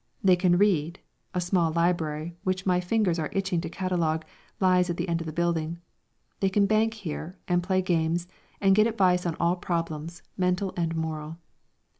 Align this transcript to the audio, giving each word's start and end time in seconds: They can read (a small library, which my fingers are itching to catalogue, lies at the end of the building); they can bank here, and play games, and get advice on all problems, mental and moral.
They 0.23 0.35
can 0.35 0.57
read 0.57 0.97
(a 1.35 1.39
small 1.39 1.71
library, 1.71 2.35
which 2.43 2.65
my 2.65 2.79
fingers 2.79 3.19
are 3.19 3.29
itching 3.33 3.61
to 3.61 3.69
catalogue, 3.69 4.25
lies 4.59 4.89
at 4.89 4.97
the 4.97 5.07
end 5.07 5.21
of 5.21 5.27
the 5.27 5.31
building); 5.31 5.77
they 6.39 6.49
can 6.49 6.65
bank 6.65 6.95
here, 6.95 7.37
and 7.47 7.61
play 7.61 7.83
games, 7.83 8.27
and 8.59 8.73
get 8.73 8.87
advice 8.87 9.27
on 9.27 9.35
all 9.39 9.57
problems, 9.57 10.23
mental 10.35 10.73
and 10.75 10.95
moral. 10.95 11.37